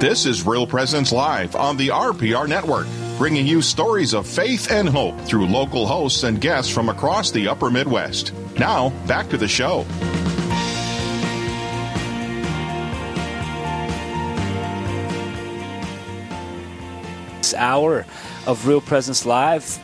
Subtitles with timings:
[0.00, 2.86] This is Real Presence Live on the RPR Network,
[3.18, 7.46] bringing you stories of faith and hope through local hosts and guests from across the
[7.46, 8.32] upper Midwest.
[8.58, 9.82] Now, back to the show.
[17.36, 18.06] This hour
[18.46, 19.78] of Real Presence Live.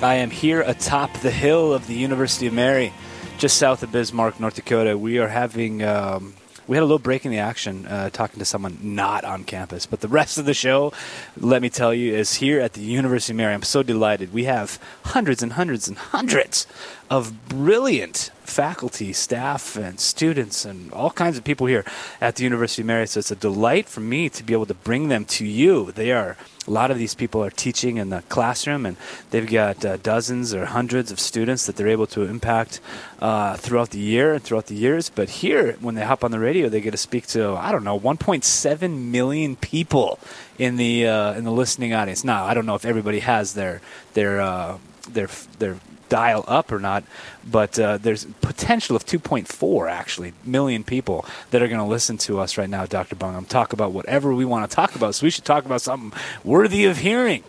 [0.00, 2.92] I am here atop the hill of the University of Mary,
[3.36, 4.96] just south of Bismarck, North Dakota.
[4.96, 5.82] We are having.
[5.82, 6.34] Um,
[6.66, 9.86] we had a little break in the action uh, talking to someone not on campus.
[9.86, 10.92] But the rest of the show,
[11.36, 13.54] let me tell you, is here at the University of Mary.
[13.54, 14.32] I'm so delighted.
[14.32, 16.66] We have hundreds and hundreds and hundreds
[17.08, 21.84] of brilliant faculty, staff, and students, and all kinds of people here
[22.20, 23.06] at the University of Mary.
[23.06, 25.92] So it's a delight for me to be able to bring them to you.
[25.92, 26.36] They are
[26.66, 28.96] a lot of these people are teaching in the classroom, and
[29.30, 32.80] they've got uh, dozens or hundreds of students that they're able to impact
[33.20, 35.08] uh, throughout the year and throughout the years.
[35.08, 37.84] But here, when they hop on the radio, they get to speak to I don't
[37.84, 40.18] know 1.7 million people
[40.58, 42.24] in the uh, in the listening audience.
[42.24, 43.80] Now, I don't know if everybody has their
[44.14, 45.76] their uh, their their
[46.08, 47.04] dial up or not,
[47.48, 52.38] but uh, there's potential of 2.4 actually million people that are going to listen to
[52.38, 53.16] us right now, Dr.
[53.16, 55.14] Bungum, talk about whatever we want to talk about.
[55.14, 57.44] So we should talk about something worthy of hearing.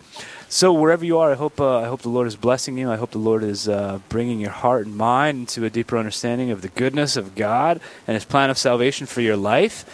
[0.50, 2.90] So wherever you are, I hope uh, I hope the Lord is blessing you.
[2.90, 6.50] I hope the Lord is uh, bringing your heart and mind into a deeper understanding
[6.50, 9.84] of the goodness of God and His plan of salvation for your life.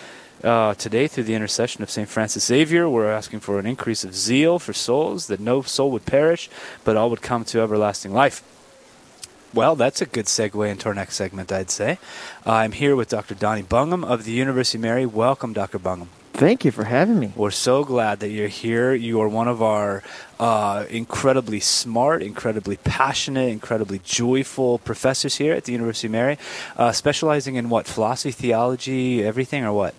[0.45, 2.09] Uh, today, through the intercession of St.
[2.09, 6.05] Francis Xavier, we're asking for an increase of zeal for souls, that no soul would
[6.07, 6.51] perish,
[6.85, 8.45] but all would come to everlasting life.
[9.55, 11.99] Well, that's a good segue into our next segment, I'd say.
[12.45, 13.37] I'm here with Dr.
[13.37, 15.07] Donnie Bungum of the University of Mary.
[15.07, 15.79] Welcome, Dr.
[15.79, 16.09] Bungum.
[16.33, 17.33] Thank you for having me.
[17.37, 18.93] We're so glad that you're here.
[18.95, 20.03] You are one of our
[20.41, 26.37] uh, incredibly smart, incredibly passionate, incredibly joyful professors here at the University of Mary,
[26.77, 27.87] uh, specializing in what?
[27.87, 29.95] Philosophy, theology, everything, or what?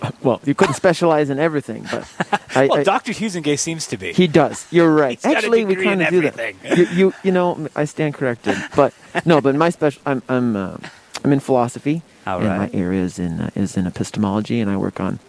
[0.22, 2.06] Well, you couldn't specialize in everything, but
[2.54, 3.12] I, well, I, Dr.
[3.12, 4.12] Huizenga seems to be.
[4.12, 4.66] He does.
[4.70, 5.24] You're right.
[5.24, 6.54] Actually, we kind of do that.
[6.76, 8.92] You, you, you, know, I stand corrected, but
[9.24, 10.76] no, but my special, I'm, I'm, uh,
[11.24, 12.72] I'm in philosophy, All and right.
[12.72, 15.20] my area is in uh, is in epistemology, and I work on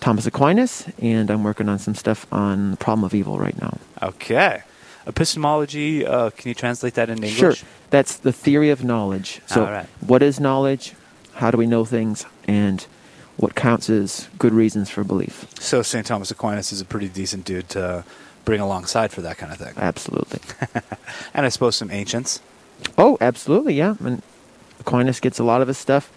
[0.00, 3.78] Thomas Aquinas, and I'm working on some stuff on the problem of evil right now.
[4.02, 4.62] Okay.
[5.06, 7.36] Epistemology, uh, can you translate that in English?
[7.36, 7.54] Sure.
[7.90, 9.40] That's the theory of knowledge.
[9.46, 9.86] So, All right.
[10.00, 10.94] what is knowledge?
[11.34, 12.26] How do we know things?
[12.48, 12.84] And
[13.36, 15.46] what counts as good reasons for belief.
[15.60, 16.06] So St.
[16.06, 18.04] Thomas Aquinas is a pretty decent dude to
[18.44, 19.74] bring alongside for that kind of thing.
[19.76, 20.40] Absolutely.
[21.34, 22.40] and I suppose some ancients.
[22.96, 23.96] Oh, absolutely, yeah.
[24.00, 24.22] And
[24.80, 26.10] Aquinas gets a lot of his stuff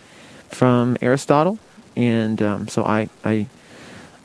[0.48, 1.60] from Aristotle,
[1.96, 3.48] and um, so I, I,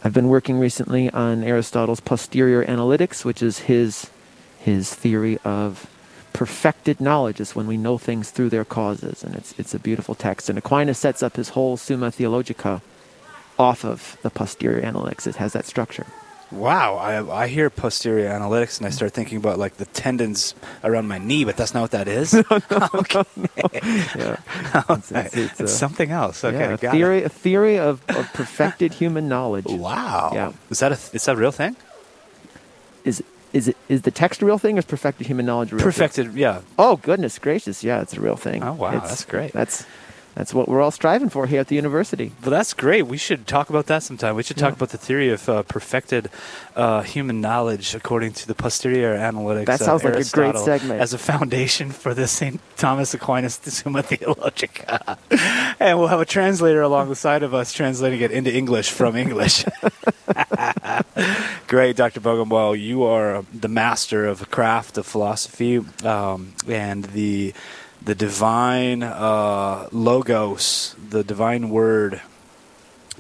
[0.03, 4.11] I've been working recently on Aristotle's posterior analytics, which is his,
[4.59, 5.89] his theory of
[6.35, 10.15] perfected knowledge is when we know things through their causes, and it's it's a beautiful
[10.15, 10.51] text.
[10.51, 12.83] And Aquinas sets up his whole Summa Theologica
[13.59, 15.27] off of the posterior analytics.
[15.27, 16.07] It has that structure.
[16.51, 21.09] Wow, I, I hear posterior analytics and I start thinking about like the tendons around
[21.09, 22.35] my knee, but that's not what that is.
[22.35, 23.25] no, no, okay.
[23.41, 23.69] no,
[24.15, 24.37] Yeah.
[24.91, 26.45] It's, it's, it's, it's something else.
[26.45, 27.25] Okay, yeah, a theory, it.
[27.25, 29.67] a theory of, of perfected human knowledge.
[29.67, 30.31] Wow.
[30.33, 30.53] Yeah.
[30.71, 31.77] Is that a is that a real thing?
[33.05, 33.23] Is
[33.55, 35.85] is it is the text a real thing or is perfected human knowledge a real
[35.85, 36.37] Perfected, thing?
[36.39, 36.61] yeah.
[36.79, 38.63] Oh goodness gracious, yeah, it's a real thing.
[38.63, 39.53] Oh, wow, It's- that's great.
[39.53, 39.87] That's
[40.37, 42.33] that's what we're all striving for here at the university.
[42.43, 43.03] Well, that's great.
[43.07, 44.35] We should talk about that sometime.
[44.35, 44.79] We should talk Yeah.
[44.83, 46.29] about the theory of uh, perfected
[46.75, 49.67] uh, human knowledge according to the posterior analytics.
[49.67, 51.01] That sounds like a great segment.
[51.01, 52.59] As a foundation for the St.
[52.77, 55.19] Thomas Aquinas the Summa Theologica.
[55.79, 59.15] and we'll have a translator along the side of us translating it into English from
[59.15, 59.65] English.
[61.75, 62.21] Great, Dr.
[62.21, 62.81] Bogomwell.
[62.81, 67.53] You are the master of the craft of philosophy um, and the
[68.01, 72.23] the divine uh, logos, the divine word.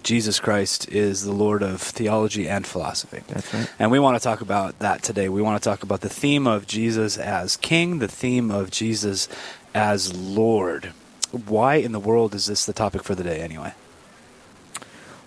[0.04, 3.25] Jesus Christ is the Lord of theology and philosophy.
[3.26, 3.69] That's right.
[3.81, 5.28] And we want to talk about that today.
[5.28, 9.26] We want to talk about the theme of Jesus as King, the theme of Jesus
[9.75, 10.93] as Lord.
[11.32, 13.75] Why in the world is this the topic for the day, anyway?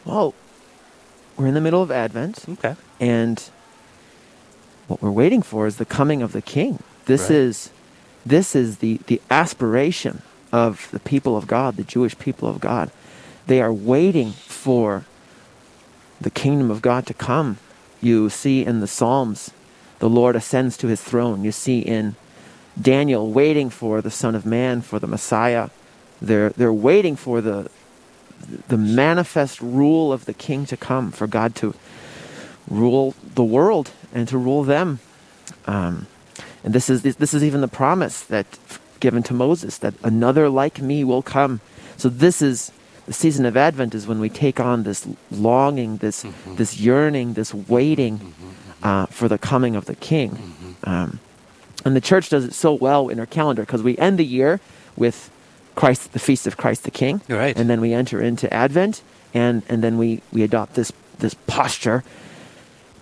[0.05, 0.33] Well,
[1.37, 2.75] we're in the middle of Advent, Okay.
[2.99, 3.49] and
[4.87, 6.79] what we're waiting for is the coming of the King.
[7.05, 7.31] This Right.
[7.37, 7.69] is
[8.25, 12.91] this is the, the aspiration of the people of God, the Jewish people of God.
[13.47, 15.05] They are waiting for
[16.19, 17.57] the kingdom of God to come.
[18.01, 19.51] You see in the Psalms,
[19.99, 21.45] the Lord ascends to his throne.
[21.45, 22.15] You see in
[22.79, 25.69] Daniel waiting for the Son of Man, for the Messiah.
[26.21, 27.69] They're, they're waiting for the,
[28.67, 31.73] the manifest rule of the King to come, for God to
[32.69, 34.99] rule the world and to rule them.
[35.65, 36.07] Um,
[36.63, 38.45] and this is this is even the promise that
[38.99, 41.61] given to Moses that another like me will come.
[41.97, 42.71] So this is
[43.05, 46.25] the season of Advent is when we take on this longing, this
[46.55, 48.33] this yearning, this waiting
[48.83, 50.31] uh, for the coming of the King.
[50.83, 51.19] Um,
[51.85, 54.59] and the church does it so well in our calendar because we end the year
[54.97, 55.29] with
[55.77, 57.55] Christ, the feast of Christ the King, Right.
[57.57, 59.01] and then we enter into Advent,
[59.33, 62.03] and and then we we adopt this this posture,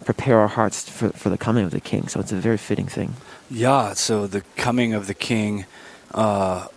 [0.03, 2.07] prepare our hearts for for the coming of the King.
[2.09, 3.15] So it's a very fitting thing.
[3.49, 5.65] Yeah, so the coming of the King,
[6.13, 6.67] uh,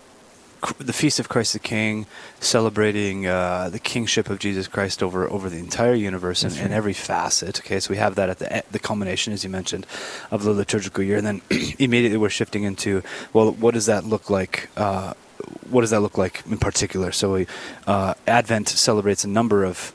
[0.79, 2.07] the feast of Christ the King,
[2.41, 6.73] celebrating uh, the kingship of Jesus Christ over over the entire universe and, That's and
[6.75, 7.59] every facet.
[7.61, 9.85] Okay, so we have that at the the culmination, as you mentioned,
[10.31, 11.41] of the liturgical year, and then
[11.79, 13.03] immediately we're shifting into
[13.33, 14.69] well, what does that look like?
[14.77, 15.15] Uh,
[15.71, 17.13] what does that look like in particular?
[17.13, 17.47] So, we,
[17.87, 19.93] uh, Advent celebrates a number of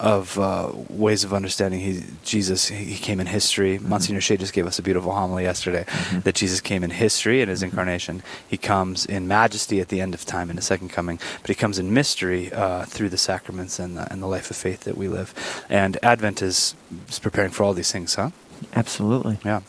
[0.00, 2.68] of uh, ways of understanding he, Jesus.
[2.68, 3.78] He came in history.
[3.78, 5.86] Monsignor Shea just gave us a beautiful homily yesterday
[6.24, 8.22] that Jesus came in history in his incarnation.
[8.46, 11.54] He comes in majesty at the end of time in the second coming, but he
[11.54, 14.96] comes in mystery uh, through the sacraments and the, and the life of faith that
[14.96, 15.32] we live.
[15.68, 16.74] And Advent is,
[17.08, 18.30] is preparing for all these things, huh?
[18.74, 19.38] Absolutely.
[19.44, 19.60] Yeah.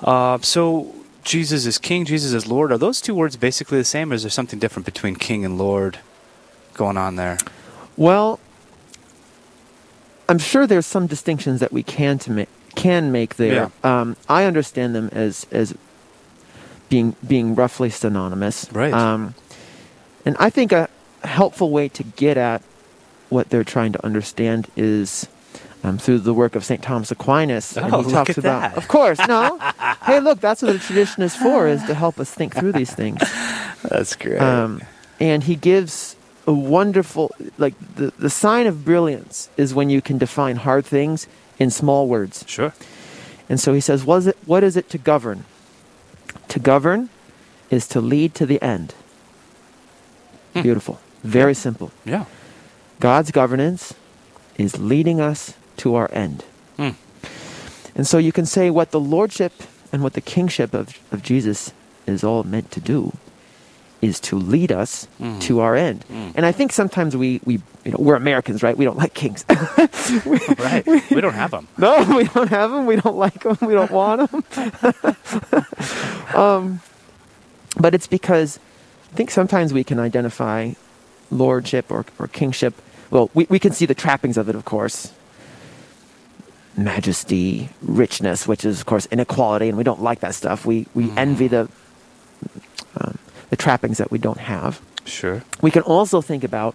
[0.00, 0.94] Uh, so
[1.28, 2.72] Jesus is King, Jesus is Lord.
[2.72, 5.58] Are those two words basically the same, or is there something different between King and
[5.58, 5.98] Lord
[6.72, 7.36] going on there?
[7.98, 8.40] Well,
[10.26, 13.70] I'm sure there's some distinctions that we can to make can make there.
[13.84, 15.76] Um, I understand them as as
[16.88, 18.72] being being roughly synonymous.
[18.72, 18.94] Right.
[18.94, 19.34] Um,
[20.24, 20.88] and I think a
[21.24, 22.62] helpful way to get at
[23.28, 25.28] what they're trying to understand is
[25.84, 26.82] um, through the work of St.
[26.82, 27.76] Thomas Aquinas.
[27.76, 28.76] and Oh, he talks about, that.
[28.76, 29.58] of course, no.
[30.04, 32.92] hey, look, that's what the tradition is for, is to help us think through these
[32.92, 33.20] things.
[33.82, 34.40] That's great.
[34.40, 34.82] Um,
[35.20, 36.16] and he gives
[36.48, 41.28] a wonderful, like the, the sign of brilliance is when you can define hard things
[41.58, 42.44] in small words.
[42.48, 42.72] sure.
[43.48, 45.44] And so he says, what is it, what is it to govern?
[46.48, 47.08] To govern
[47.70, 48.94] is to lead to the end.
[50.54, 50.62] Hmm.
[50.62, 51.00] Beautiful.
[51.22, 51.92] Very simple.
[52.04, 52.24] Yeah.
[53.00, 53.94] God's governance
[54.56, 56.44] is leading us to our end.
[56.76, 56.90] Hmm.
[57.94, 59.52] And so you can say what the lordship
[59.92, 61.72] and what the kingship of, of Jesus
[62.06, 63.12] is all meant to do
[64.00, 65.40] is to lead us Mhm.
[65.40, 66.04] to our end.
[66.08, 66.32] Mm.
[66.36, 67.54] And I think sometimes we, we
[67.84, 68.76] you know, we're Americans, right?
[68.78, 69.44] We don't like kings.
[70.58, 70.86] right.
[71.10, 71.66] We don't have them.
[71.78, 72.86] no, we don't have them.
[72.86, 73.58] We don't like them.
[73.60, 74.44] We don't want them.
[76.34, 76.80] um,
[77.76, 78.60] but it's because
[79.12, 80.74] I think sometimes we can identify
[81.32, 82.74] lordship or, or kingship.
[83.10, 85.12] Well, we, we can see the trappings of it, of course.
[86.78, 90.64] Majesty, richness, which is, of course, inequality, and we don't like that stuff.
[90.64, 91.68] We, we envy the,
[92.96, 93.18] um,
[93.50, 94.80] the trappings that we don't have.
[95.04, 95.42] Sure.
[95.60, 96.74] We can also think about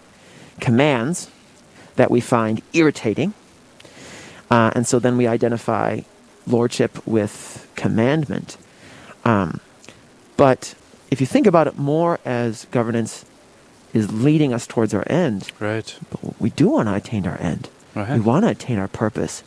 [0.60, 1.30] commands
[1.96, 3.34] that we find irritating.
[4.52, 6.02] Uh, and so then we identify
[6.46, 8.58] lordship with commandment.
[9.24, 9.60] Um,
[10.38, 10.76] but
[11.12, 13.26] if you think about it more as governance
[13.94, 15.96] is leading us towards our end, Right.
[16.40, 17.70] we do want to attain our end.
[17.96, 18.14] Right.
[18.16, 19.44] We want to attain our purpose.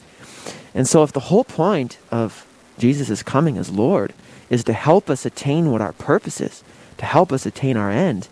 [0.76, 2.46] And so if the whole point of
[2.78, 4.12] Jesus' coming as Lord
[4.50, 6.62] is to help us attain what our purpose is,
[6.98, 8.28] to help us attain our end,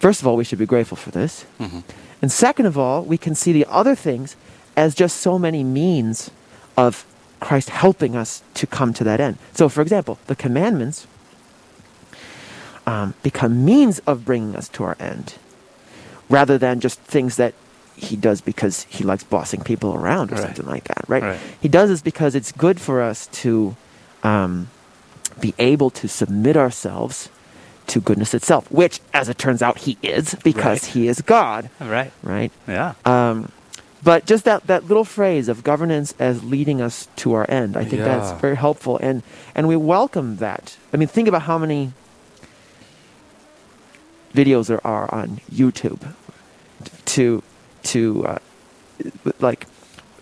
[0.00, 1.46] first of all, we should be grateful for this.
[1.60, 1.84] Mhm.
[2.20, 4.34] And second of all, we can see the other things
[4.76, 6.30] as just so many means
[6.76, 7.04] of
[7.40, 9.38] Christ helping us to come to that end.
[9.54, 11.06] So, for example, the commandments
[12.84, 15.34] um, become means of bringing us to our end
[16.30, 17.54] rather than just things that
[17.98, 20.44] he does because he likes bossing people around or Right.
[20.44, 21.22] something like that, right?
[21.22, 21.40] Right.
[21.60, 23.76] He does this because it's good for us to
[24.22, 24.68] um,
[25.40, 27.28] be able to submit ourselves
[27.88, 30.92] to goodness itself, which, as it turns out, he is because Right.
[30.92, 32.12] he is God, Right.
[32.22, 32.52] right?
[32.66, 32.94] Yeah.
[33.04, 33.50] Um,
[34.02, 37.84] but just that, that little phrase of governance as leading us to our end, I
[37.84, 38.04] think Yeah.
[38.18, 39.22] that's very helpful, and
[39.54, 40.76] and we welcome that.
[40.92, 41.92] I mean, think about how many
[44.34, 46.12] videos there are on YouTube
[47.06, 47.42] to
[47.84, 48.38] to uh,
[49.40, 49.66] like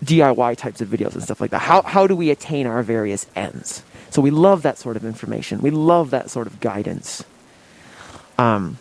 [0.03, 1.59] DIY types of videos and stuff like that.
[1.61, 3.83] How how do we attain our various ends?
[4.09, 5.59] So we love that sort of information.
[5.61, 7.23] We love that sort of guidance.
[8.37, 8.77] Um,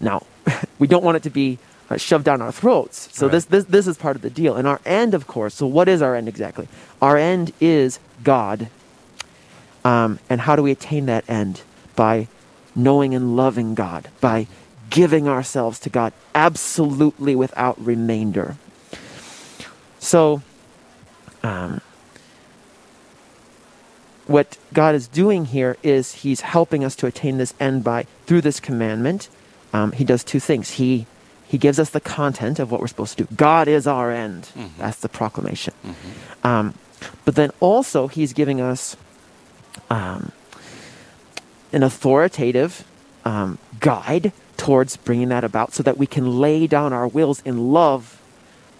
[0.00, 0.26] now,
[0.78, 1.58] we don't want it to be
[1.90, 3.08] uh, shoved down our throats.
[3.12, 3.32] So Right.
[3.32, 4.56] this, this this is part of the deal.
[4.56, 5.54] And our end, of course.
[5.54, 6.68] So what is our end exactly?
[7.02, 8.68] Our end is God.
[9.84, 11.62] Um, and how do we attain that end?
[11.96, 12.28] By
[12.76, 14.46] knowing and loving God, by
[14.90, 18.56] giving ourselves to God absolutely without remainder.
[19.98, 20.42] So,
[21.42, 21.80] um,
[24.26, 28.42] what God is doing here is He's helping us to attain this end by through
[28.42, 29.28] this commandment.
[29.72, 30.72] Um, he does two things.
[30.72, 31.06] He
[31.46, 33.34] He gives us the content of what we're supposed to do.
[33.34, 34.48] God is our end.
[34.78, 35.74] That's the proclamation.
[36.44, 36.74] Um,
[37.24, 38.96] but then also He's giving us
[39.90, 40.32] um,
[41.72, 42.84] an authoritative
[43.24, 47.72] um, guide towards bringing that about so that we can lay down our wills in
[47.72, 48.20] love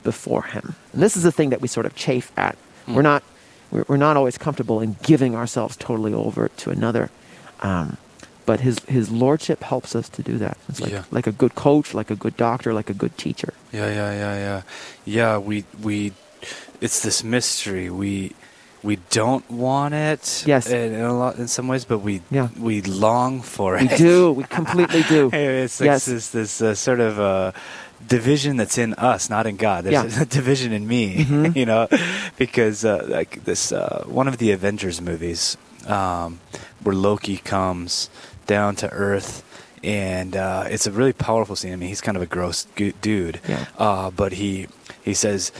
[0.03, 0.75] before Him.
[0.93, 2.55] And this is the thing that we sort of chafe at.
[2.85, 2.95] Hmm.
[2.97, 3.23] We're not
[3.71, 7.09] we're, we're not always comfortable in giving ourselves totally over to another.
[7.61, 7.97] Um,
[8.45, 10.59] but his, his lordship helps us to do that.
[10.69, 11.05] It's like, Yeah.
[11.11, 13.55] like a good coach, like a good doctor, like a good teacher.
[13.73, 14.63] Yeah, yeah, yeah, yeah.
[15.05, 16.13] Yeah, we we
[16.81, 17.89] it's this mystery.
[17.91, 18.33] We
[18.83, 20.67] we don't want it Yes.
[20.69, 22.49] in, in a lot in some ways, but we Yeah.
[22.59, 23.83] we long for it.
[23.91, 24.33] We do.
[24.33, 25.31] We completely do.
[25.33, 26.05] It's like Yes.
[26.07, 27.53] this this uh, sort of uh,
[28.09, 29.85] division that's in us, not in God.
[29.85, 30.05] There's Yeah.
[30.07, 30.23] Mm-hmm.
[30.23, 31.05] a division in me,
[31.55, 31.89] you know,
[32.37, 35.57] because uh, like this uh, one of the Avengers movies
[35.87, 36.41] um,
[36.83, 38.09] where Loki comes
[38.47, 39.43] down to Earth.
[39.83, 41.73] And uh, it's a really powerful scene.
[41.73, 42.67] I mean, he's kind of a gross
[43.01, 43.65] dude, Yeah.
[43.79, 44.67] uh, but he
[45.03, 45.53] he says,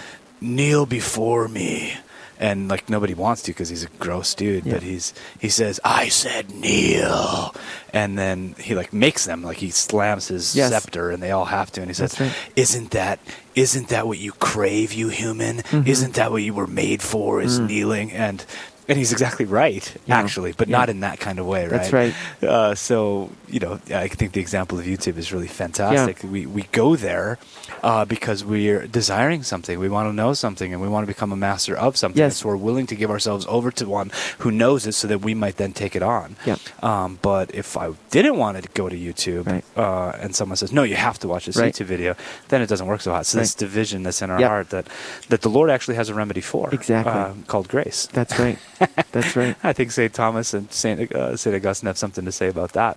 [0.43, 1.95] "Kneel before me,"
[2.41, 4.65] and like nobody wants to because he's a gross dude.
[4.67, 4.73] Yeah.
[4.75, 7.55] But he's he says, "I said kneel,"
[7.93, 10.71] and then he like makes them like he slams his Yes.
[10.71, 11.81] scepter, and they all have to.
[11.83, 12.33] And he says, right.
[12.57, 13.21] "Isn't that
[13.55, 15.59] isn't that what you crave, you human?
[15.59, 15.87] Mm-hmm.
[15.87, 17.41] Isn't that what you were made for?
[17.43, 18.45] Is kneeling?" And
[18.89, 19.95] and he's exactly right.
[20.07, 20.19] Yeah.
[20.19, 20.79] actually, but Yeah.
[20.79, 21.71] not in that kind of way, right?
[21.71, 22.15] That's right.
[22.43, 26.23] Uh, so you know, I think the example of YouTube is really fantastic.
[26.23, 27.39] We we go there
[27.83, 29.79] uh, because we're desiring something.
[29.79, 32.19] We want to know something, and we want to become a master of something.
[32.19, 32.37] Yes.
[32.39, 35.35] So we're willing to give ourselves over to one who knows it, so that we
[35.35, 36.37] might then take it on.
[36.47, 36.57] Yeah.
[36.83, 39.65] Um, but if I didn't want to go to YouTube, Right.
[39.77, 41.75] uh, and someone says, "No, you have to watch this Right.
[41.75, 42.15] YouTube video,"
[42.49, 43.27] then it doesn't work so hot.
[43.27, 44.87] So this division that's in our heart that
[45.29, 47.13] that the Lord actually has a remedy for, Exactly.
[47.13, 48.09] uh, called grace.
[48.13, 48.59] That's right.
[49.13, 49.57] That's right.
[49.63, 50.13] I think St.
[50.13, 51.13] Thomas and St.
[51.13, 51.55] Uh, St.
[51.55, 52.97] Augustine have something to say about that.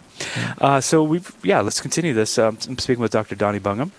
[0.60, 2.38] Uh, so we've yeah, let's continue this.
[2.38, 3.36] Um, I'm speaking with Dr.
[3.36, 3.92] Donnie Bungum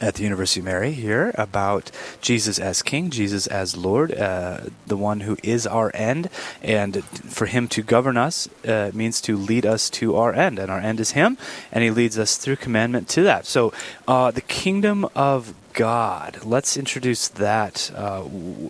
[0.00, 1.90] at the University of Mary here about
[2.20, 6.28] Jesus as King, Jesus as Lord, uh, the one who is our end,
[6.62, 10.70] and for Him to govern us uh, means to lead us to our end, and
[10.70, 11.38] our end is Him,
[11.72, 13.46] and He leads us through commandment to that.
[13.46, 13.72] So
[14.06, 16.38] uh, the kingdom of God.
[16.42, 17.90] Let's introduce that.
[17.94, 18.24] Uh,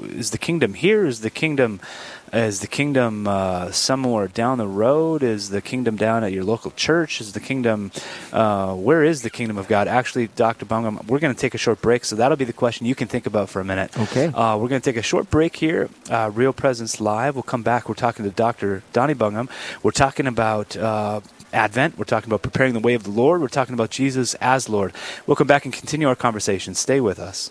[0.08, 1.06] is the kingdom here?
[1.06, 1.80] Is the kingdom
[2.36, 5.22] is the kingdom uh, somewhere down the road?
[5.22, 7.20] Is the kingdom down at your local church?
[7.20, 7.90] Is the kingdom
[8.32, 9.88] uh, where is the kingdom of God?
[9.88, 10.66] Actually, Dr.
[10.66, 13.08] Bungum, we're going to take a short break, so that'll be the question you can
[13.08, 13.96] think about for a minute.
[13.98, 14.26] Okay.
[14.26, 15.88] Uh, we're going to take a short break here.
[16.10, 17.34] Uh, Real Presence Live.
[17.34, 17.88] We'll come back.
[17.88, 18.82] We're talking to Dr.
[18.92, 19.48] Donnie Bungum.
[19.82, 20.76] We're talking about.
[20.76, 21.20] Uh,
[21.52, 21.96] Advent.
[21.96, 23.40] We're talking about preparing the way of the Lord.
[23.40, 24.92] We're talking about Jesus as Lord.
[25.26, 26.74] We'll come back and continue our conversation.
[26.74, 27.50] Stay with us.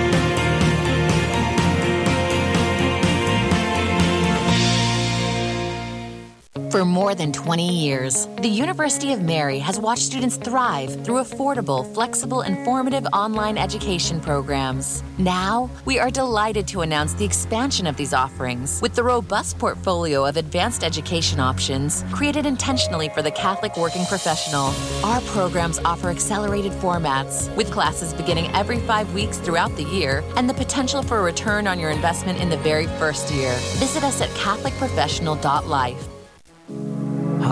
[6.71, 11.93] For more than 20 years, the University of Mary has watched students thrive through affordable,
[11.93, 15.03] flexible, informative online education programs.
[15.17, 20.25] Now, we are delighted to announce the expansion of these offerings with the robust portfolio
[20.25, 24.73] of advanced education options created intentionally for the Catholic working professional.
[25.03, 30.49] Our programs offer accelerated formats with classes beginning every five weeks throughout the year and
[30.49, 33.51] the potential for a return on your investment in the very first year.
[33.75, 36.10] Visit us at CatholicProfessional.life.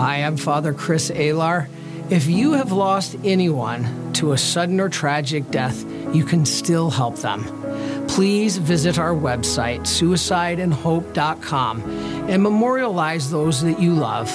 [0.00, 1.68] I'm Father Chris Alar.
[2.08, 7.16] If you have lost anyone to a sudden or tragic death, you can still help
[7.16, 7.44] them.
[8.08, 11.82] Please visit our website, suicideandhope.com,
[12.30, 14.34] and memorialize those that you love.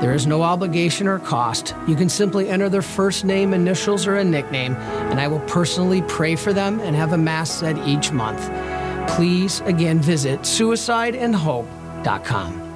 [0.00, 1.74] There is no obligation or cost.
[1.88, 6.02] You can simply enter their first name, initials, or a nickname, and I will personally
[6.02, 8.48] pray for them and have a Mass said each month.
[9.10, 12.69] Please, again, visit suicideandhope.com.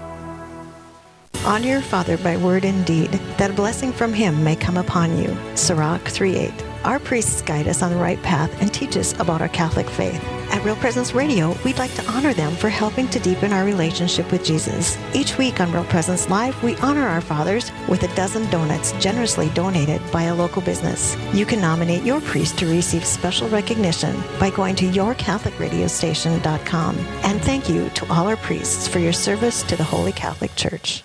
[1.45, 5.19] Honor your father by word and deed, that a blessing from him may come upon
[5.19, 5.37] you.
[5.55, 6.51] Sirach 3.8.
[6.85, 10.25] Our priests guide us on the right path and teach us about our Catholic faith.
[10.51, 14.33] At Real Presence Radio, we'd like to honor them for helping to deepen our relationship
[14.33, 14.97] with Jesus.
[15.15, 19.51] Each week on Real Presence Live, we honor our fathers with a dozen donuts generously
[19.51, 21.15] donated by a local business.
[21.35, 26.99] You can nominate your priest to receive special recognition by going to yourcatholicradiostation.com.
[26.99, 31.05] And thank you to all our priests for your service to the Holy Catholic Church.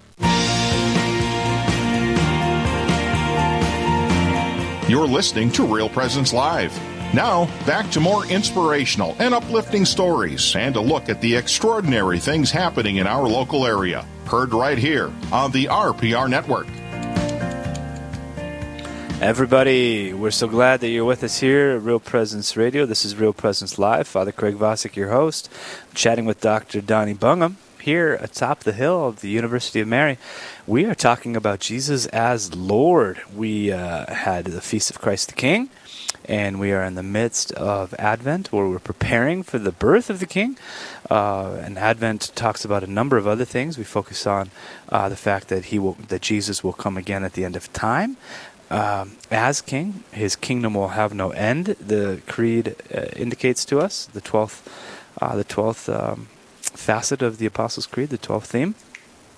[4.91, 6.77] You're listening to Real Presence Live.
[7.13, 12.51] Now, back to more inspirational and uplifting stories and a look at the extraordinary things
[12.51, 14.05] happening in our local area.
[14.25, 16.67] Heard right here on the RPR Network.
[19.21, 22.85] Everybody, we're so glad that you're with us here at Real Presence Radio.
[22.85, 24.09] This is Real Presence Live.
[24.09, 25.49] Father Craig Vosick, your host,
[25.93, 26.81] chatting with Dr.
[26.81, 30.17] Donnie Bungum here atop the hill of the University of Mary.
[30.65, 33.21] We are talking about Jesus as Lord.
[33.35, 35.69] We uh, had the Feast of Christ the King,
[36.25, 40.19] and we are in the midst of Advent where we're preparing for the birth of
[40.19, 40.57] the King.
[41.09, 43.77] Uh, and Advent talks about a number of other things.
[43.77, 44.51] We focus on
[44.89, 47.71] uh, the fact that he will, that Jesus will come again at the end of
[47.73, 48.17] time
[48.71, 50.03] um, as king.
[50.11, 51.65] His kingdom will have no end.
[51.65, 54.67] The creed uh, indicates to us the twelfth,
[55.21, 56.29] uh, the twelfth um,
[56.73, 58.75] facet of the Apostles' Creed, the twelfth theme.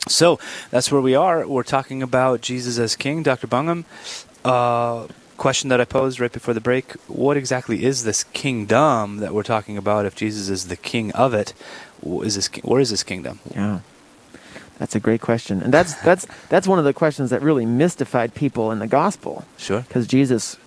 [0.08, 1.48] So that's where we are.
[1.48, 3.24] We're talking about Jesus as King.
[3.24, 3.48] Dr.
[3.48, 3.86] Bungum,
[4.44, 9.34] uh, question that I posed right before the break: What exactly is this kingdom that
[9.34, 10.06] we're talking about?
[10.06, 11.54] If Jesus is the king of it,
[12.06, 13.40] is this where is this kingdom?
[13.56, 13.80] Yeah.
[14.80, 18.34] That's a great question, and that's that's that's one of the questions that really mystified
[18.34, 19.46] people in the gospel.
[19.58, 19.82] Sure.
[19.82, 20.58] Because Jesus,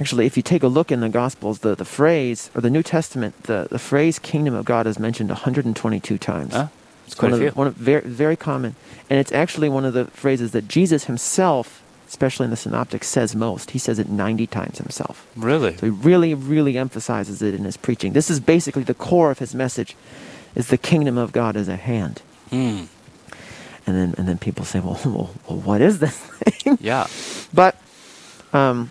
[0.00, 2.82] actually, if you take a look in the gospels, the, the phrase or the New
[2.82, 6.52] Testament, the, the phrase "kingdom of God" is mentioned 122 times.
[6.54, 6.70] Ah,
[7.06, 7.58] it's quite one a of, few.
[7.58, 8.76] one of very very common,
[9.08, 13.34] and it's actually one of the phrases that Jesus himself, especially in the Synoptics, says
[13.34, 13.72] most.
[13.72, 15.26] He says it 90 times himself.
[15.36, 15.76] Really?
[15.76, 18.12] So he really, really emphasizes it in his preaching.
[18.12, 19.96] This is basically the core of his message:
[20.54, 22.22] is the kingdom of God is at hand.
[22.50, 22.84] Hmm.
[23.86, 26.78] And then and then people say, well, well, well what is this thing?
[26.80, 27.06] Yeah.
[27.54, 27.78] But
[28.52, 28.90] um,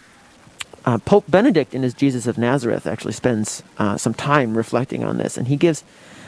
[0.86, 5.18] uh, Pope Benedict in his Jesus of Nazareth actually spends uh, some time reflecting on
[5.18, 5.84] this, and he gives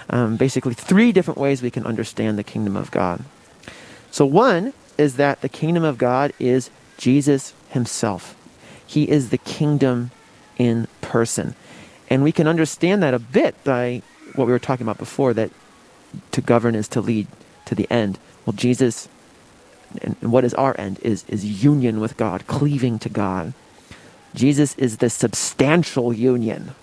[0.10, 3.24] um, basically three different ways we can understand the kingdom of God.
[4.12, 8.36] So one is that the kingdom of God is Jesus himself.
[8.86, 10.12] He is the kingdom
[10.58, 11.56] in person.
[12.10, 14.02] And we can understand that a bit by
[14.36, 15.52] what we were talking about before that
[16.32, 17.28] to govern is to lead
[17.66, 18.20] to the end.
[18.46, 19.10] Well, Jesus,
[20.02, 23.54] and what is our end, is, is union with God, cleaving to God.
[24.36, 26.76] Jesus is the substantial union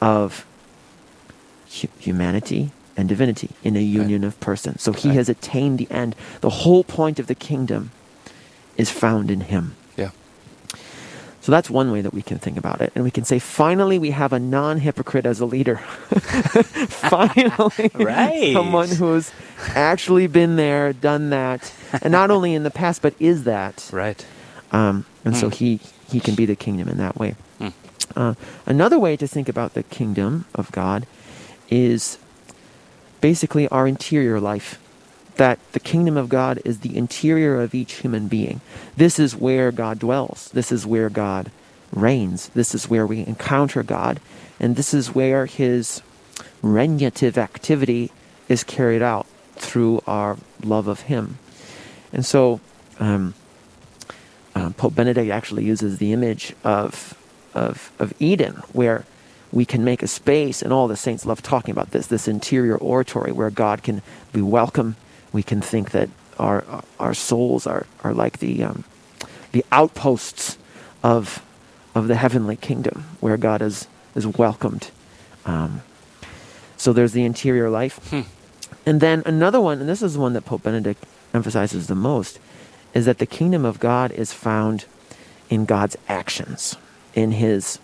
[0.00, 0.44] of
[1.80, 4.78] hu- humanity and divinity in a union of person.
[4.78, 6.14] So he has attained the end.
[6.42, 7.90] The whole point of the kingdom
[8.76, 9.74] is found in him.
[9.96, 10.10] Yeah.
[11.40, 12.92] So that's one way that we can think about it.
[12.94, 15.76] And we can say, finally, we have a non hypocrite as a leader.
[16.56, 18.52] finally, Right.
[18.52, 19.30] someone who's
[19.74, 23.88] actually been there, done that, and not only in the past, but is that.
[23.92, 24.24] Right.
[24.70, 25.54] Um, and so Hmm.
[25.54, 25.80] he,
[26.12, 27.34] he can be the kingdom in that way.
[27.58, 27.68] Hmm.
[28.14, 28.34] Uh,
[28.66, 31.06] another way to think about the kingdom of God
[31.70, 32.18] is
[33.20, 34.78] basically our interior life.
[35.36, 38.60] That the kingdom of God is the interior of each human being.
[38.96, 40.50] This is where God dwells.
[40.52, 41.50] This is where God
[41.90, 42.50] reigns.
[42.50, 44.20] This is where we encounter God.
[44.60, 46.02] And this is where his
[46.60, 48.10] regnative activity
[48.48, 51.38] is carried out through our love of him.
[52.12, 52.60] And so,
[53.00, 53.34] um,
[54.54, 57.14] um, Pope Benedict actually uses the image of,
[57.54, 59.04] of, of Eden, where
[59.50, 62.76] we can make a space, and all the saints love talking about this, this interior
[62.76, 64.96] oratory where God can be welcome.
[65.32, 66.64] We can think that our,
[66.98, 68.84] our souls are, are like the, um,
[69.52, 70.56] the outposts
[71.02, 71.42] of,
[71.94, 74.90] of the heavenly kingdom, where God is, is welcomed.
[75.44, 75.82] Um,
[76.76, 78.12] so there's the interior life.
[78.84, 82.38] And then another one, and this is the one that Pope Benedict emphasizes the most,
[82.94, 84.84] is that the kingdom of God is found
[85.48, 86.76] in God's actions,
[87.14, 87.78] in His.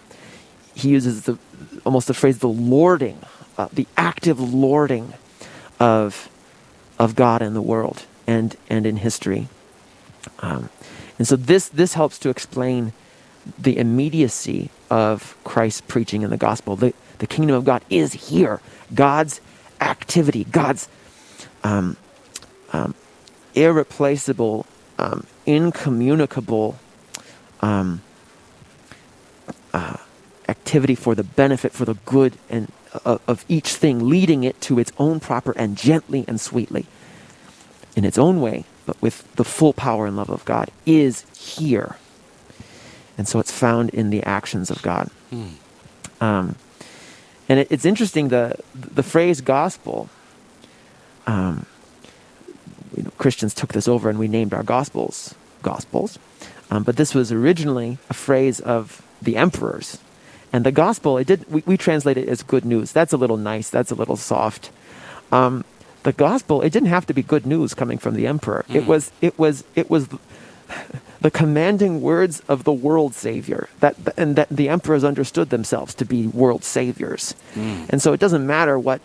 [0.75, 1.39] He uses the
[1.85, 3.21] almost the phrase the lording,
[3.57, 5.15] uh, the active lording
[5.81, 6.29] of
[6.99, 9.49] of God in the world and and in history.
[10.41, 10.71] Um,
[11.19, 12.93] and so this this helps to explain
[13.59, 16.77] the immediacy of Christ's preaching in the gospel.
[16.77, 18.61] The, the kingdom of God is here.
[18.95, 19.41] God's
[19.81, 20.89] activity, God's
[21.65, 21.97] um,
[22.73, 22.95] um,
[23.55, 24.67] irreplaceable,
[24.99, 26.79] um, incommunicable
[27.61, 28.03] um,
[29.73, 29.97] uh,
[30.49, 32.71] activity for the benefit, for the good and
[33.05, 36.87] uh, of each thing, leading it to its own proper end, gently and sweetly,
[37.95, 41.97] in its own way, but with the full power and love of God, is here.
[43.17, 45.11] And so it's found in the actions of God.
[46.21, 46.57] Um,
[47.49, 50.09] and it, it's interesting the the phrase gospel.
[51.27, 51.67] Um,
[52.97, 56.19] you know, Christians took this over and we named our gospels gospels,
[56.71, 59.99] um, but this was originally a phrase of the emperors.
[60.53, 62.93] And the gospel, it did we, we translate it as good news.
[62.93, 63.69] That's a little nice.
[63.71, 64.71] That's a little soft.
[65.31, 65.65] Um,
[66.05, 68.65] the gospel, it didn't have to be good news coming from the emperor.
[68.69, 70.09] It was it was it was
[71.21, 76.05] the commanding words of the world savior that and that the emperors understood themselves to
[76.05, 77.35] be world saviors
[77.91, 79.01] and so it doesn't matter what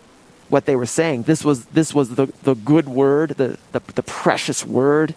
[0.54, 1.24] what they were saying.
[1.24, 5.16] This was this was the, the good word the, the the precious word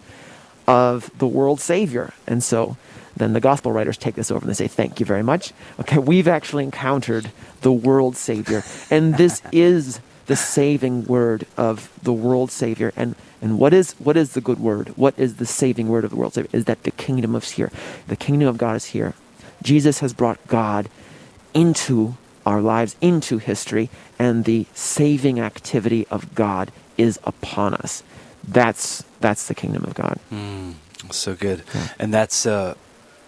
[0.66, 2.12] of the world savior.
[2.26, 2.76] And so
[3.16, 5.52] then the gospel writers take this over and they say thank you very much.
[5.78, 8.64] Okay we've actually encountered the world savior.
[8.90, 12.92] And this is the saving word of the world savior.
[12.96, 14.88] And and what is what is the good word?
[14.96, 16.50] What is the saving word of the world savior?
[16.52, 17.70] Is that the kingdom is here?
[18.08, 19.14] The kingdom of god is here.
[19.62, 20.88] Jesus has brought god
[21.54, 22.16] into
[22.48, 23.86] our lives into history
[24.24, 26.66] and the saving activity of god
[27.06, 27.92] is upon us
[28.58, 30.16] that's that's the kingdom of god
[31.10, 31.60] So good,
[32.02, 32.74] and that's uh,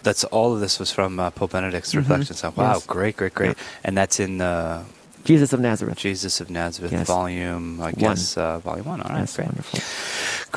[0.07, 2.43] that's all of this was from uh, Pope Benedict's reflections.
[2.45, 2.87] on Wow, Yes.
[2.97, 3.87] great, great, great, Yeah.
[3.87, 4.83] and that's in uh,
[5.31, 7.07] jesus of nazareth Jesus of Nazareth, Yes.
[7.07, 7.95] volume, I One.
[8.03, 9.01] guess, uh, volume one.
[9.05, 9.49] All right, That's great.
[9.53, 9.79] wonderful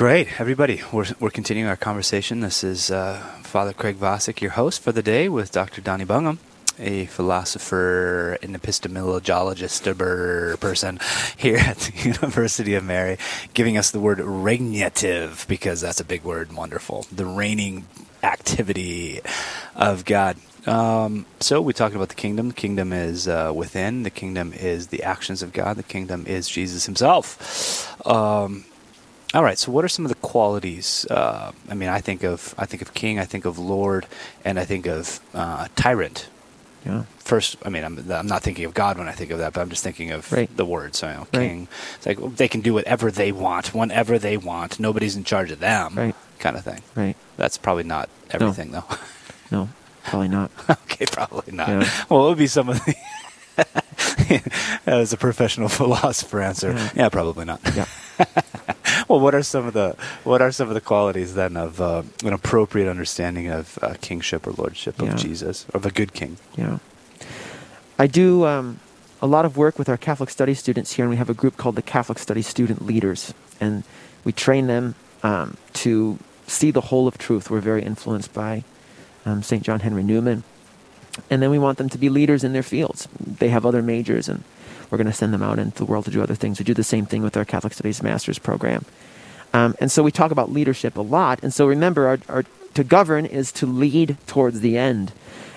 [0.03, 0.77] Great, everybody.
[0.91, 2.35] We're, we're continuing our conversation.
[2.49, 3.19] This is uh,
[3.53, 5.81] Father Craig Vosick, your host for the day, with Dr.
[5.87, 6.37] Donnie Bungum,
[6.83, 10.99] a philosopher, an epistemologist er, person
[11.37, 13.17] here at the University of Mary,
[13.53, 17.05] giving us the word regnative, because that's a big word wonderful.
[17.11, 17.87] The reigning
[18.21, 19.21] activity
[19.75, 20.37] of God.
[20.65, 22.49] Um, so we talked about the kingdom.
[22.49, 24.03] The kingdom is uh, within.
[24.03, 25.77] The kingdom is the actions of God.
[25.77, 28.07] The kingdom is Jesus Himself.
[28.07, 28.65] Um,
[29.33, 29.57] all right.
[29.57, 31.07] So, what are some of the qualities?
[31.09, 34.05] Uh, I mean, I think of I think of king, I think of lord,
[34.45, 36.27] and I think of uh, tyrant.
[36.85, 39.53] Yeah First, I mean, I'm, I'm not thinking of God when I think of that,
[39.53, 40.49] but I'm just thinking of Right.
[40.57, 40.93] the word.
[40.93, 41.31] So, you know, Right.
[41.31, 41.67] king.
[41.95, 44.77] It's like well, they can do whatever they want, whenever they want.
[44.79, 46.15] Nobody's in charge of them, Right.
[46.39, 46.81] kind of thing.
[46.95, 48.83] right That's probably not everything, though.
[49.51, 49.69] no
[50.03, 51.69] probably not okay, probably not.
[51.69, 51.89] Yeah.
[52.09, 52.95] Well, it would be some of the.
[54.85, 56.89] As a professional philosopher answer, Yeah.
[56.95, 57.61] yeah, probably not.
[57.75, 57.85] yeah
[59.09, 62.03] Well, what are some of the what are some of the qualities then of uh,
[62.23, 65.15] an appropriate understanding of uh, kingship or lordship of Yeah.
[65.15, 66.37] Jesus, of a good king?
[66.57, 66.77] Yeah.
[67.99, 68.79] I do um,
[69.21, 71.57] a lot of work with our Catholic study students here, and we have a group
[71.57, 73.33] called the Catholic Study Student Leaders.
[73.59, 73.83] And
[74.23, 77.49] we train them um, to see the whole of truth.
[77.49, 78.63] We're very influenced by
[79.25, 79.63] um, St.
[79.63, 80.43] John Henry Newman.
[81.29, 83.07] And then we want them to be leaders in their fields.
[83.19, 84.43] They have other majors, and
[84.93, 86.59] we're going to send them out into the world to do other things.
[86.59, 88.85] We do the same thing with our Catholic Studies Master's program.
[89.51, 91.41] Um, and so we talk about leadership a lot.
[91.41, 95.11] And so remember, our, our, to govern is to lead towards the end.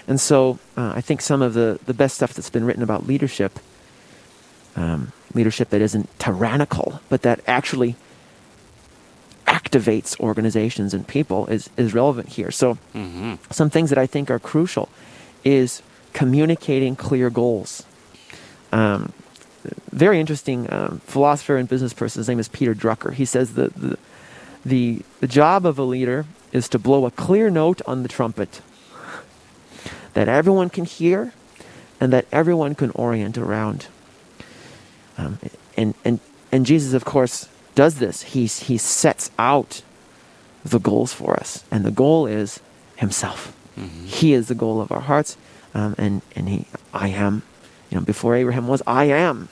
[0.09, 3.07] And so uh, I think some of the, the best stuff that's been written about
[3.07, 3.59] leadership,
[4.75, 7.95] um, leadership that isn't tyrannical, but that actually
[9.47, 12.51] activates organizations and people, is, is relevant here.
[12.51, 13.35] So Mm-hmm.
[13.51, 14.89] some things that I think are crucial
[15.45, 15.83] is
[16.15, 17.85] communicating clear goals.
[18.73, 19.13] Um,
[19.91, 22.21] very interesting um, philosopher and business person.
[22.21, 23.13] His name is Peter Drucker.
[23.13, 23.99] He says that the,
[24.65, 28.61] the, the job of a leader is to blow a clear note on the trumpet
[30.15, 31.33] that everyone can hear
[32.01, 33.87] and that everyone can orient around.
[35.19, 35.39] Um,
[35.77, 36.21] and, and,
[36.53, 38.23] and Jesus, of course, does this.
[38.23, 39.83] He's, he sets out
[40.65, 41.65] the goals for us.
[41.71, 42.61] And the goal is
[42.97, 43.55] Himself.
[44.07, 45.37] He is the goal of our hearts.
[45.75, 47.43] Um, and, and He, I am,
[47.91, 49.49] you know, before Abraham was, I am.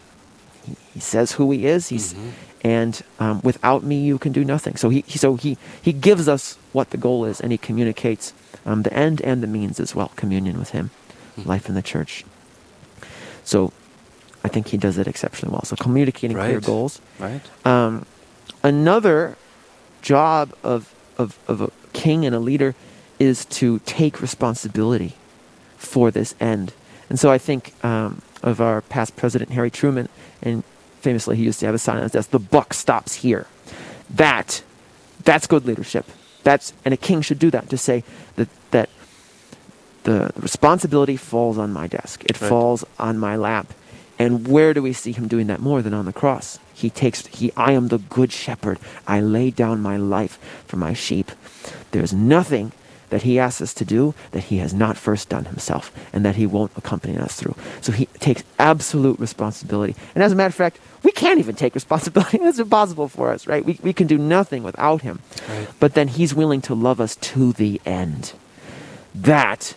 [0.66, 1.88] He, he says who He is.
[1.88, 2.14] He's,
[2.62, 4.76] and um, without me, you can do nothing.
[4.76, 8.32] So he, he, so he, he gives us what the goal is, and he communicates
[8.64, 10.10] um, the end and the means as well.
[10.16, 10.90] Communion with Him,
[11.44, 12.24] life in the church.
[13.44, 13.72] So,
[14.42, 15.64] I think he does it exceptionally well.
[15.64, 16.64] So communicating clear Right.
[16.64, 17.00] goals.
[17.18, 17.40] Right.
[17.66, 18.04] Um,
[18.62, 19.36] another
[20.02, 22.74] job of, of, of a king and a leader
[23.18, 25.14] is to take responsibility
[25.78, 26.72] for this end.
[27.08, 30.08] And so I think um, of our past president, Harry Truman,
[30.42, 30.62] and
[31.00, 33.46] famously he used to have a sign on his desk, the buck stops here.
[34.08, 34.62] That,
[35.24, 36.06] that's good leadership.
[36.44, 38.04] That's, and a king should do that, to say
[38.36, 38.90] that, that
[40.04, 42.22] the responsibility falls on my desk.
[42.24, 42.48] It Right.
[42.48, 43.72] falls on my lap.
[44.18, 46.58] And where do we see him doing that more than on the cross?
[46.72, 48.78] He takes he I am the good shepherd.
[49.08, 51.32] I lay down my life for my sheep.
[51.90, 52.70] There's nothing
[53.10, 56.36] that he asks us to do that he has not first done himself and that
[56.36, 57.54] he won't accompany us through.
[57.80, 59.94] So he takes absolute responsibility.
[60.14, 62.38] And as a matter of fact, we can't even take responsibility.
[62.40, 63.64] It's impossible for us, right?
[63.64, 65.20] We, we can do nothing without him.
[65.48, 65.68] Right.
[65.80, 68.32] But then he's willing to love us to the end.
[69.14, 69.74] That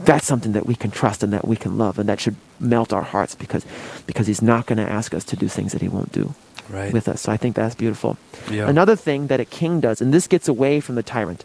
[0.00, 2.92] that's something that we can trust and that we can love and that should melt
[2.92, 3.64] our hearts because
[4.06, 6.34] because he's not going to ask us to do things that he won't do
[6.70, 6.92] Right.
[6.92, 8.16] with us so i think that's beautiful
[8.50, 8.68] Yeah.
[8.68, 11.44] another thing that a king does and this gets away from the tyrant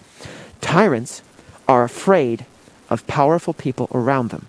[0.61, 1.21] tyrants
[1.67, 2.45] are afraid
[2.89, 4.47] of powerful people around them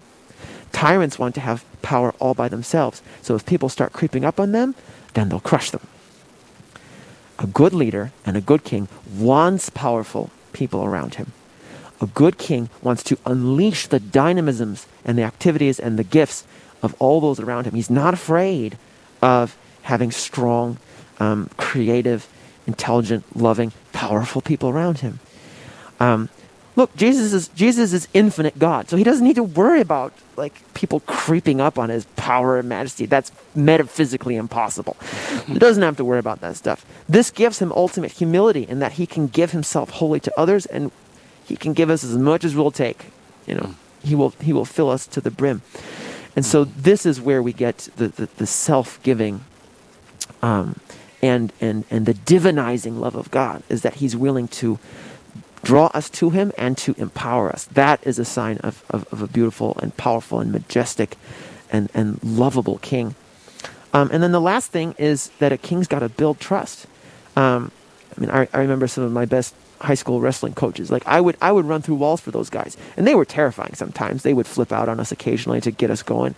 [0.73, 4.53] tyrants want to have power all by themselves so if people start creeping up on
[4.53, 4.75] them
[5.15, 5.87] then they'll crush them
[7.39, 11.33] a good leader and a good king wants powerful people around him
[12.01, 16.45] A good king wants to unleash the dynamisms and the activities and the gifts
[16.83, 17.75] of all those around him.
[17.75, 18.79] He's not afraid
[19.21, 20.79] of having strong,
[21.19, 22.27] um, creative,
[22.67, 25.21] intelligent, loving, powerful people around him.
[26.01, 26.29] Um,
[26.77, 30.55] look, Jesus is Jesus is infinite God, so he doesn't need to worry about like
[30.75, 33.07] people creeping up on his power and majesty.
[33.07, 34.97] That's metaphysically impossible.
[35.47, 36.85] he doesn't have to worry about that stuff.
[37.09, 40.91] This gives him ultimate humility in that he can give himself wholly to others and
[41.45, 43.07] he can give us as much as we'll take.
[43.47, 45.63] You know, he will he will fill us to the brim.
[46.37, 49.45] And so this is where we get the, the, the self-giving
[50.43, 50.77] um,
[51.23, 54.79] and, and, and the divinizing love of God is that he's willing to
[55.63, 57.65] draw us to him and to empower us.
[57.65, 61.17] That is a sign of, of, of a beautiful and powerful and majestic
[61.71, 63.15] and, and lovable king.
[63.93, 66.87] Um, and then the last thing is that a king's got to build trust.
[67.37, 67.73] Um,
[68.17, 70.91] I mean, I, I remember some of my best high school wrestling coaches.
[70.91, 73.75] Like I would, I would run through walls for those guys, and they were terrifying.
[73.75, 76.35] Sometimes they would flip out on us occasionally to get us going,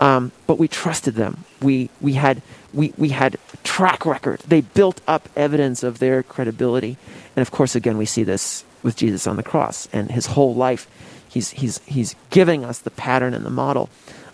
[0.00, 1.44] um, but we trusted them.
[1.60, 4.40] We we had we we had track record.
[4.40, 6.96] They built up evidence of their credibility,
[7.36, 10.54] and of course, again, we see this with Jesus on the cross and his whole
[10.54, 10.88] life.
[11.28, 13.90] He's he's he's giving us the pattern and the model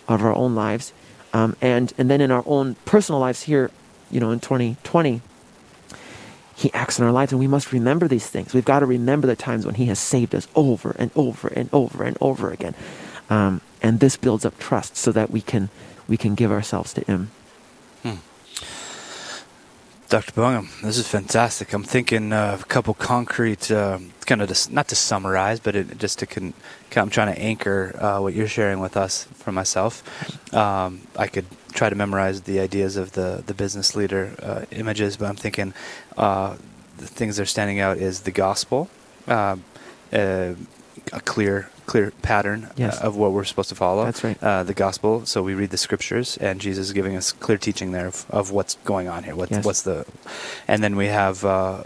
[0.07, 0.93] of our own lives,
[1.33, 3.71] um, and and then in our own personal lives here,
[4.11, 5.23] you know, in 2020
[6.57, 8.55] he acts in our lives, and we must remember these things.
[8.55, 11.69] We've got to remember the times when He has saved us over and over and
[11.73, 12.75] over and over again,
[13.29, 15.69] um, and this builds up trust so that we can
[16.09, 17.31] we can give ourselves to Him.
[18.03, 18.17] Hmm.
[20.09, 20.33] Dr.
[20.33, 21.73] Bungum, this is fantastic.
[21.73, 26.19] I'm thinking uh, a couple concrete, uh, kind of not to summarize, but it, just
[26.21, 26.55] to con-
[26.97, 30.03] I'm trying to anchor uh, what you're sharing with us for myself.
[30.55, 35.19] Um, I could try to memorize the ideas of the the business leader uh, images,
[35.19, 35.75] but I'm thinking
[36.17, 36.57] uh,
[36.97, 38.89] the things that are standing out is the gospel,
[39.29, 39.57] uh,
[40.11, 43.01] a clear clear pattern yes.
[43.01, 44.05] of what we're supposed to follow.
[44.05, 44.39] That's right.
[44.41, 45.27] the gospel.
[45.27, 48.51] So we read the scriptures, and Jesus is giving us clear teaching there of, of
[48.51, 49.37] what's going on here.
[49.37, 49.65] What, yes.
[49.65, 50.07] What's the,
[50.69, 51.43] and then we have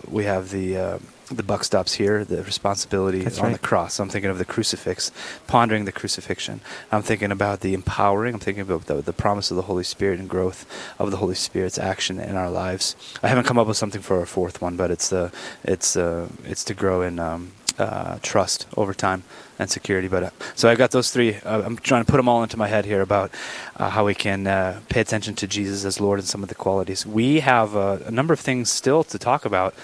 [0.08, 2.24] we have the the buck stops here.
[2.24, 3.52] The responsibility That's on right.
[3.52, 3.98] the cross.
[3.98, 5.12] I'm thinking of the crucifix,
[5.46, 6.60] pondering the crucifixion.
[6.90, 8.34] I'm thinking about the empowering.
[8.34, 10.66] I'm thinking about the, the promise of the Holy Spirit and growth
[10.98, 12.96] of the Holy Spirit's action in our lives.
[13.22, 15.32] I haven't come up with something for a fourth one, but it's the
[15.64, 19.22] it's uh, it's to grow in um, uh, trust over time
[19.58, 20.08] and security.
[20.08, 21.36] But uh, so I've got those three.
[21.36, 23.30] Uh, I'm trying to put them all into my head here about
[23.76, 26.54] uh, how we can uh, pay attention to Jesus as Lord and some of the
[26.54, 27.06] qualities.
[27.06, 29.74] We have uh, a number of things still to talk about.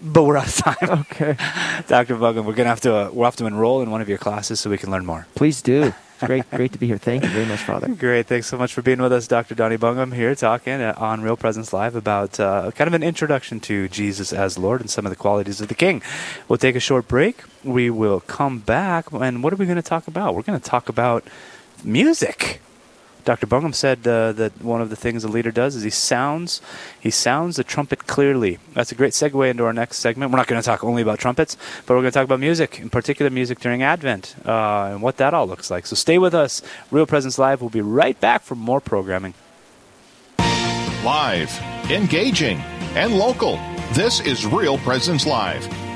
[0.00, 1.06] But we're out of time.
[1.10, 1.36] Okay,
[1.88, 2.14] Dr.
[2.14, 4.60] Bungum, we're gonna have to uh, we'll have to enroll in one of your classes
[4.60, 5.26] so we can learn more.
[5.34, 5.92] Please do.
[6.18, 6.98] It's great, great to be here.
[6.98, 7.86] Thank you very much, Father.
[7.94, 8.26] Great.
[8.26, 9.54] Thanks so much for being with us, Dr.
[9.54, 13.86] Donnie Bungum, here talking on Real Presence Live about uh, kind of an introduction to
[13.86, 16.02] Jesus as Lord and some of the qualities of the King.
[16.48, 17.44] We'll take a short break.
[17.62, 20.34] We will come back, and what are we going to talk about?
[20.34, 21.22] We're going to talk about
[21.84, 22.62] music.
[23.28, 23.46] Dr.
[23.46, 26.62] Bungum said uh, that one of the things a leader does is he sounds
[26.98, 28.58] he sounds the trumpet clearly.
[28.72, 30.32] That's a great segue into our next segment.
[30.32, 32.80] We're not going to talk only about trumpets, but we're going to talk about music,
[32.80, 35.84] in particular music during Advent, uh, and what that all looks like.
[35.84, 36.62] So stay with us.
[36.90, 37.60] Real Presence Live.
[37.60, 39.34] We'll be right back for more programming.
[41.04, 41.54] Live,
[41.90, 42.56] engaging,
[42.96, 43.56] and local.
[43.92, 45.68] This is Real Presence Live,